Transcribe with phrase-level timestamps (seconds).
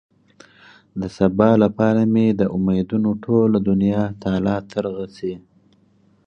[0.99, 5.33] د سبا لپاره مې د امېدونو ټوله دنيا تالا ترغه شي.